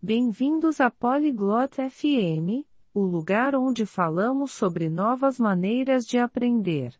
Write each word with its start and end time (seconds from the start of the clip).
Bem-vindos 0.00 0.80
a 0.80 0.92
Polyglot 0.92 1.74
FM, 1.90 2.64
o 2.94 3.00
lugar 3.00 3.56
onde 3.56 3.84
falamos 3.84 4.52
sobre 4.52 4.88
novas 4.88 5.40
maneiras 5.40 6.06
de 6.06 6.16
aprender. 6.18 6.94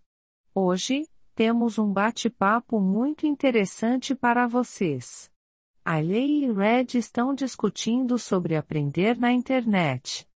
Hoje, 0.52 1.08
temos 1.32 1.78
um 1.78 1.92
bate-papo 1.92 2.80
muito 2.80 3.24
interessante 3.24 4.16
para 4.16 4.48
vocês. 4.48 5.30
Ailey 5.84 6.42
e 6.42 6.52
Red 6.52 6.98
estão 6.98 7.36
discutindo 7.36 8.18
sobre 8.18 8.56
aprender 8.56 9.16
na 9.16 9.30
internet. 9.30 10.28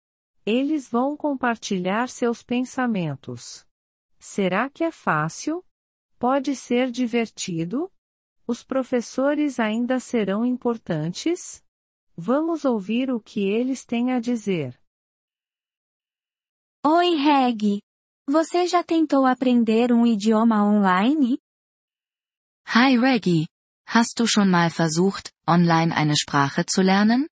Eles 0.46 0.88
vão 0.88 1.18
compartilhar 1.18 2.10
seus 2.10 2.44
pensamentos. 2.44 3.66
Será 4.20 4.70
que 4.70 4.84
é 4.84 4.92
fácil? 4.92 5.66
Pode 6.20 6.56
ser 6.56 6.92
divertido? 6.92 7.92
Os 8.46 8.64
professores 8.64 9.60
ainda 9.60 10.00
serão 10.00 10.46
importantes? 10.46 11.64
Vamos 12.24 12.66
ouvir 12.66 13.10
o 13.10 13.20
que 13.20 13.40
eles 13.50 13.84
têm 13.84 14.12
a 14.12 14.20
dizer. 14.20 14.80
Oi, 16.86 17.16
Reg. 17.16 17.82
Você 18.30 18.68
já 18.68 18.84
tentou 18.84 19.26
aprender 19.26 19.92
um 19.92 20.06
idioma 20.06 20.64
online? 20.64 21.40
Hi 22.68 22.96
Reggie. 22.96 23.48
Hast 23.88 24.20
du 24.20 24.28
schon 24.28 24.52
mal 24.52 24.70
versucht, 24.70 25.32
online 25.48 25.96
eine 25.96 26.16
Sprache 26.16 26.64
zu 26.64 26.84
lernen? 26.84 27.28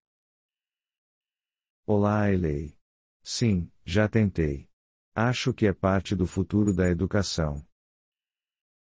Olá, 1.85 2.23
Ailey. 2.23 2.75
Sim, 3.23 3.71
já 3.85 4.09
tentei. 4.09 4.67
Acho 5.15 5.53
que 5.53 5.67
é 5.67 5.73
parte 5.73 6.15
do 6.15 6.25
futuro 6.25 6.73
da 6.75 6.89
educação. 6.89 7.63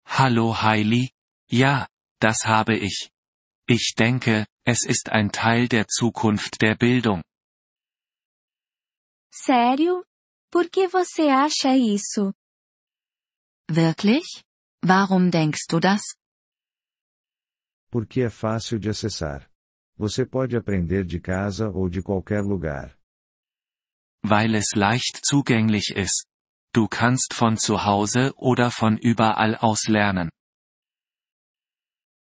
Hallo 0.07 0.53
Hailey. 0.53 1.11
Ja, 1.51 1.89
das 2.21 2.47
habe 2.47 2.77
ich. 2.77 3.11
Ich 3.69 3.95
denke, 3.99 4.47
es 4.65 4.85
ist 4.87 5.09
ein 5.11 5.33
Teil 5.33 5.69
der 5.69 5.89
Zukunft 5.89 6.63
der 6.63 6.77
Bildung. 6.77 7.23
Sério? 9.33 10.05
Por 10.53 10.71
que 10.71 10.87
você 10.89 11.29
acha 11.29 11.75
isso? 11.77 12.33
Wirklich? 13.69 14.45
Warum 14.85 15.31
denkst 15.31 15.67
du 15.69 15.81
das? 15.81 16.03
Porque 17.91 18.21
é 18.23 18.31
fácil 18.31 18.79
de 18.79 18.89
acessar. 18.89 19.51
Você 19.99 20.25
pode 20.25 20.57
aprender 20.57 21.05
de 21.05 21.19
casa 21.19 21.69
ou 21.69 21.89
de 21.89 22.03
qualquer 22.03 22.43
lugar. 22.43 22.97
Weil 24.23 24.55
es 24.55 24.75
leicht 24.77 25.25
zugänglich 25.25 25.91
ist. 25.91 26.27
Du 26.73 26.87
kannst 26.87 27.35
von 27.35 27.57
zu 27.57 27.85
Hause 27.85 28.33
oder 28.37 28.71
von 28.71 28.97
überall 28.99 29.57
aus 29.57 29.89
lernen. 29.89 30.31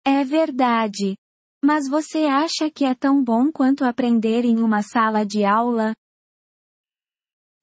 É 0.05 0.27
verdade. 0.27 1.17
Mas 1.65 1.89
você 1.89 2.27
acha 2.27 2.69
que 2.71 2.85
é 2.85 2.93
tão 2.93 3.23
bom 3.23 3.53
quanto 3.53 3.85
aprender 3.85 4.45
em 4.45 4.59
uma 4.59 4.83
sala 4.83 5.25
de 5.25 5.45
aula? 5.45 5.95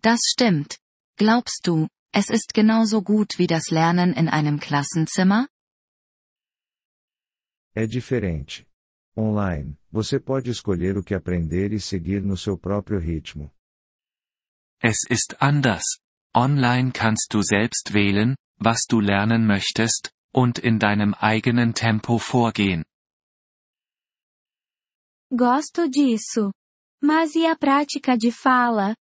Das 0.01 0.19
stimmt. 0.31 0.79
Glaubst 1.17 1.65
du, 1.65 1.89
es 2.13 2.29
ist 2.29 2.53
genauso 2.55 3.01
gut 3.01 3.37
wie 3.37 3.45
das 3.45 3.69
Lernen 3.69 4.13
in 4.13 4.29
einem 4.29 4.57
Klassenzimmer? 4.57 5.49
É 7.75 7.85
diferente. 7.85 8.65
Online, 9.17 9.77
você 9.91 10.17
pode 10.17 10.49
escolher 10.49 10.97
o 10.97 11.03
que 11.03 11.13
aprender 11.13 11.73
e 11.73 11.79
seguir 11.81 12.23
no 12.23 12.37
seu 12.37 12.57
próprio 12.57 12.99
ritmo. 12.99 13.51
Es 14.81 14.99
ist 15.09 15.35
anders. 15.41 15.83
Online 16.33 16.93
kannst 16.93 17.33
du 17.33 17.41
selbst 17.41 17.93
wählen, 17.93 18.37
was 18.57 18.85
du 18.87 19.01
lernen 19.01 19.45
möchtest, 19.45 20.13
und 20.33 20.57
in 20.57 20.79
deinem 20.79 21.13
eigenen 21.15 21.73
Tempo 21.73 22.17
vorgehen. 22.17 22.85
Gosto 25.31 25.87
disso. 25.87 26.51
Mas 27.01 27.35
e 27.35 27.45
a 27.45 27.55
prática 27.55 28.17
de 28.17 28.31
fala? 28.31 28.95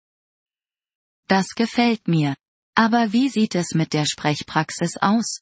Das 1.26 1.48
gefällt 1.54 2.06
mir. 2.06 2.36
Aber 2.76 3.12
wie 3.12 3.28
sieht 3.28 3.54
es 3.54 3.74
mit 3.74 3.92
der 3.92 4.04
Sprechpraxis 4.06 4.96
aus? 5.00 5.40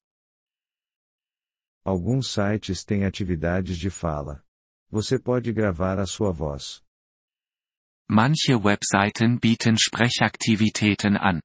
Alguns 1.85 2.33
sites 2.33 2.85
têm 2.85 3.05
atividades 3.05 3.79
de 3.79 3.91
fala. 3.91 4.43
Você 4.91 5.19
pode 5.19 5.53
gravar 5.53 5.99
a 5.99 6.07
sua 6.07 6.33
voz. 6.33 6.83
Manche 8.09 8.57
Webseiten 8.57 9.39
bieten 9.39 9.77
Sprechaktivitäten 9.77 11.17
an. 11.17 11.41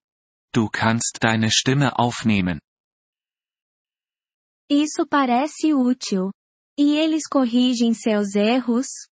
Du 0.54 0.70
kannst 0.70 1.18
deine 1.22 1.50
Stimme 1.52 1.98
aufnehmen. 1.98 2.60
Isso 4.70 5.06
parece 5.08 5.74
útil. 5.74 6.32
E 6.78 6.98
eles 6.98 7.28
corrigem 7.28 7.94
seus 7.94 8.36
erros? 8.36 9.11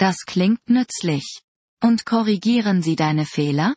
Das 0.00 0.24
klingt 0.24 0.70
nützlich. 0.70 1.42
Und 1.82 2.06
korrigieren 2.06 2.80
sie 2.80 2.96
deine 2.96 3.26
Fehler? 3.26 3.74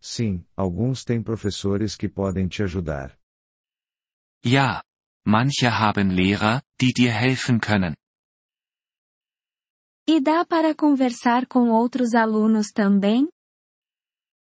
Sim, 0.00 0.44
alguns 0.56 1.04
têm 1.04 1.22
professores 1.22 1.96
que 1.96 2.08
podem 2.08 2.48
te 2.48 2.64
ajudar. 2.64 3.16
Ja. 4.44 4.82
Manche 5.26 5.70
haben 5.78 6.10
Lehrer, 6.10 6.62
die 6.80 6.92
dir 6.92 7.12
helfen 7.12 7.60
können. 7.60 7.94
E 10.06 10.20
dá 10.20 10.44
para 10.44 10.74
conversar 10.74 11.46
com 11.46 11.70
outros 11.70 12.12
alunos 12.14 12.72
também? 12.72 13.28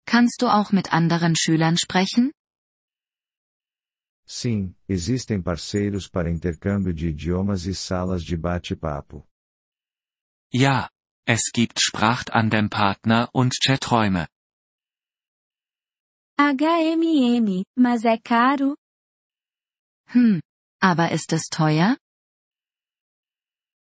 Kannst 0.05 0.43
du 0.43 0.49
auch 0.49 0.73
mit 0.73 0.93
anderen 0.93 1.35
Schülern 1.37 1.77
sprechen? 1.79 2.33
Sim, 4.27 4.75
existem 4.89 5.41
parceiros 5.41 6.07
para 6.09 6.31
intercâmbio 6.31 6.93
de 6.93 7.09
idiomas 7.09 7.65
e 7.65 7.75
salas 7.75 8.23
de 8.23 8.37
bate-papo. 8.37 9.27
Ja. 10.53 10.89
Es 11.27 11.51
gibt 11.53 11.79
Sprachtandem-Partner 11.79 13.29
und 13.35 13.55
Chaträume. 13.63 14.29
HMM, 16.39 17.65
mas 17.77 18.05
é 18.05 18.17
caro? 18.17 18.77
Hm. 20.07 20.41
Aber 20.81 21.13
ist 21.13 21.35
es 21.35 21.49
teuer? 21.51 21.99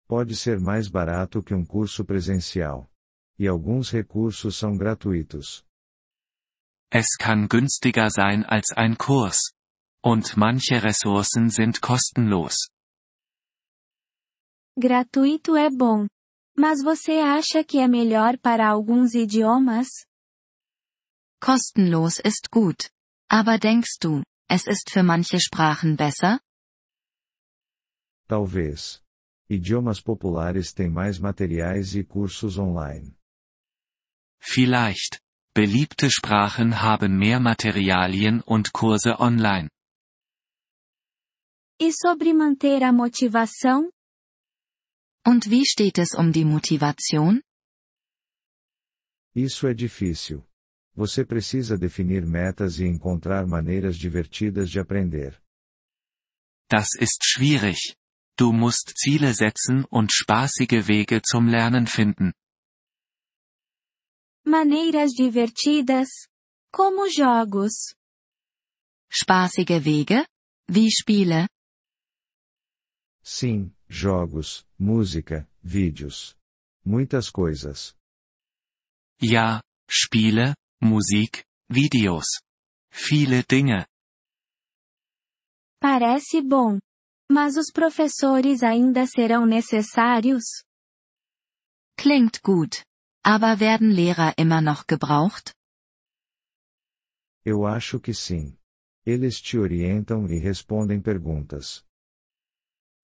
Pode 0.08 0.34
ser 0.34 0.58
mais 0.58 0.88
barato 0.88 1.40
que 1.40 1.54
um 1.54 1.64
curso 1.64 2.04
presencial. 2.04 2.90
E 3.38 3.46
alguns 3.46 3.90
recursos 3.90 4.56
são 4.56 4.76
gratuitos. 4.76 5.64
Es 6.90 7.16
kann 7.16 7.48
günstiger 7.48 8.10
sein 8.10 8.44
als 8.44 8.72
ein 8.72 8.96
Kurs. 8.96 9.52
Und 10.02 10.36
manche 10.36 10.82
Ressourcen 10.82 11.50
sind 11.50 11.80
kostenlos. 11.80 12.70
Gratuito 14.76 15.54
é 15.56 15.70
bom. 15.70 16.08
Mas 16.58 16.82
você 16.82 17.18
acha 17.20 17.62
que 17.62 17.78
é 17.78 17.86
melhor 17.86 18.38
para 18.38 18.66
alguns 18.66 19.14
idiomas? 19.14 19.88
Kostenlos 21.38 22.18
ist 22.24 22.48
gut. 22.50 22.90
Aber 23.30 23.58
denkst 23.58 23.98
du, 24.00 24.22
es 24.48 24.66
ist 24.66 24.90
für 24.90 25.02
manche 25.02 25.38
Sprachen 25.38 25.96
besser? 25.96 26.40
Talvez. 28.26 29.02
Idiomas 29.48 30.00
populares 30.00 30.72
têm 30.72 30.88
mais 30.88 31.18
materiais 31.18 31.94
e 31.94 32.02
cursos 32.02 32.56
online. 32.58 33.14
Vielleicht. 34.40 35.20
Beliebte 35.54 36.10
Sprachen 36.10 36.82
haben 36.82 37.18
mehr 37.18 37.38
Materialien 37.38 38.42
und 38.46 38.72
Kurse 38.72 39.20
online. 39.20 39.68
E 41.78 41.92
sobre 41.92 42.32
manter 42.32 42.82
a 42.82 42.92
motivação? 42.92 43.90
Und 45.26 45.50
wie 45.50 45.66
steht 45.66 45.98
es 45.98 46.14
um 46.14 46.30
die 46.32 46.44
Motivation? 46.44 47.42
Isso 49.34 49.66
é 49.66 49.74
difícil. 49.74 50.46
Você 50.94 51.26
precisa 51.26 51.76
definir 51.76 52.24
metas 52.24 52.78
e 52.78 52.84
encontrar 52.84 53.44
maneiras 53.46 53.96
divertidas 53.98 54.70
de 54.70 54.78
aprender. 54.78 55.42
Das 56.70 56.94
ist 56.98 57.22
schwierig. 57.24 57.96
Du 58.38 58.52
musst 58.52 58.92
Ziele 58.96 59.34
setzen 59.34 59.84
und 59.90 60.12
spaßige 60.12 60.86
Wege 60.86 61.20
zum 61.22 61.48
Lernen 61.48 61.86
finden. 61.86 62.32
Maneiras 64.44 65.12
divertidas? 65.12 66.08
Como 66.72 67.06
jogos. 67.08 67.94
Spaßige 69.10 69.84
Wege? 69.84 70.26
Wie 70.68 70.90
Spiele? 70.90 71.48
Sim, 73.22 73.75
jogos, 73.88 74.66
música, 74.78 75.48
vídeos. 75.62 76.36
Muitas 76.84 77.30
coisas. 77.30 77.96
Ja, 79.20 79.62
Spiele, 79.90 80.54
Musik, 80.80 81.44
Videos. 81.68 82.26
Viele 82.90 83.42
Dinge. 83.42 83.86
Parece 85.80 86.42
bom. 86.42 86.78
Mas 87.30 87.56
os 87.56 87.72
professores 87.72 88.62
ainda 88.62 89.06
serão 89.06 89.46
necessários? 89.46 90.44
Klingt 91.96 92.40
gut. 92.42 92.84
Aber 93.24 93.58
werden 93.58 93.90
Lehrer 93.90 94.32
immer 94.38 94.60
noch 94.60 94.84
gebraucht? 94.86 95.52
Eu 97.44 97.66
acho 97.66 98.00
que 98.00 98.12
sim. 98.12 98.56
Eles 99.04 99.40
te 99.40 99.56
orientam 99.56 100.26
e 100.26 100.38
respondem 100.38 101.00
perguntas. 101.00 101.85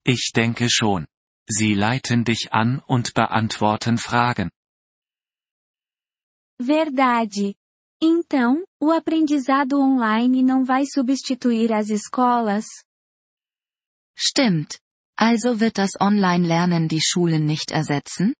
Ich 0.04 0.32
denke 0.34 0.68
schon. 0.68 1.06
Sie 1.48 1.74
leiten 1.74 2.24
dich 2.24 2.52
an 2.52 2.80
und 2.86 3.14
beantworten 3.14 3.98
Fragen. 3.98 4.50
Verdade. 6.60 7.54
Então, 8.00 8.64
o 8.80 8.90
aprendizado 8.90 9.80
online 9.80 10.42
não 10.42 10.64
vai 10.64 10.84
substituir 10.86 11.72
as 11.72 11.88
escolas? 11.90 12.66
Stimmt. 14.16 14.78
Also 15.16 15.60
wird 15.60 15.78
das 15.78 15.92
Online-Lernen 16.00 16.88
die 16.88 17.00
Schulen 17.00 17.44
nicht 17.46 17.70
ersetzen? 17.70 18.34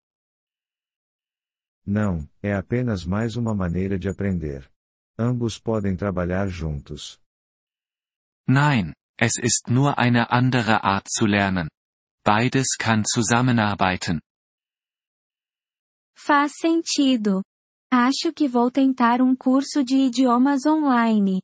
Não, 1.85 2.29
é 2.43 2.55
apenas 2.55 3.05
mais 3.05 3.37
uma 3.37 3.55
maneira 3.55 3.99
de 3.99 4.09
aprender. 4.09 4.69
Ambos 5.19 5.59
podem 5.59 5.97
trabalhar 5.97 6.49
juntos. 6.49 7.20
Nein, 8.49 8.94
es 9.19 9.38
ist 9.38 9.69
nur 9.69 9.99
eine 9.99 10.31
andere 10.31 10.85
Art 10.85 11.09
zu 11.09 11.26
lernen. 11.26 11.69
Beides 12.25 12.76
kann 12.79 13.05
zusammenarbeiten. 13.05 14.20
Faz 16.17 16.53
sentido. 16.56 17.43
Acho 17.91 18.32
que 18.32 18.49
vou 18.49 18.70
tentar 18.70 19.20
um 19.20 19.37
curso 19.37 19.85
de 19.85 20.06
idiomas 20.06 20.64
online. 20.67 21.41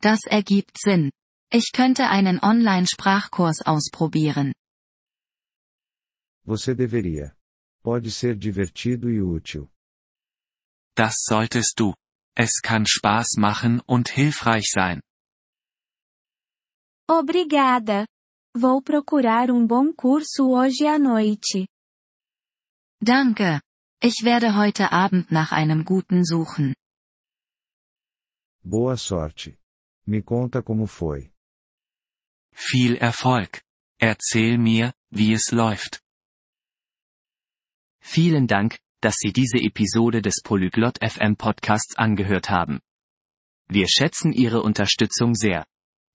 Das 0.00 0.20
ergibt 0.26 0.78
Sinn. 0.78 1.10
Ich 1.50 1.72
könnte 1.72 2.08
einen 2.08 2.38
Online-Sprachkurs 2.40 3.62
ausprobieren. 3.64 4.52
Você 6.44 6.74
deveria. 6.74 7.34
Pode 7.82 8.10
ser 8.10 8.36
divertido 8.36 9.08
e 9.08 9.22
útil. 9.22 9.68
Das 10.94 11.16
solltest 11.24 11.74
du. 11.78 11.94
Es 12.36 12.60
kann 12.62 12.86
Spaß 12.86 13.36
machen 13.38 13.80
und 13.80 14.08
hilfreich 14.10 14.70
sein. 14.70 15.00
Obrigada. 17.10 18.06
Vou 18.54 18.82
procurar 18.82 19.50
um 19.50 19.66
bom 19.66 19.92
curso 19.94 20.50
hoje 20.50 20.84
à 20.86 20.98
noite. 20.98 21.66
Danke. 23.00 23.62
Ich 24.02 24.22
werde 24.24 24.54
heute 24.56 24.92
Abend 24.92 25.32
nach 25.32 25.52
einem 25.52 25.84
guten 25.84 26.24
suchen. 26.24 26.74
Boa 28.62 28.96
sorte. 28.96 29.56
Me 30.06 30.22
conta 30.22 30.62
como 30.62 30.86
foi. 30.86 31.32
Viel 32.52 32.96
Erfolg. 32.96 33.62
Erzähl 33.98 34.58
mir, 34.58 34.92
wie 35.10 35.32
es 35.32 35.50
läuft. 35.50 36.02
Vielen 38.00 38.46
Dank, 38.46 38.78
dass 39.00 39.16
Sie 39.16 39.32
diese 39.32 39.58
Episode 39.58 40.20
des 40.22 40.42
Polyglot 40.42 40.98
FM 41.02 41.36
Podcasts 41.36 41.96
angehört 41.96 42.50
haben. 42.50 42.80
Wir 43.68 43.88
schätzen 43.88 44.32
Ihre 44.32 44.62
Unterstützung 44.62 45.34
sehr. 45.34 45.66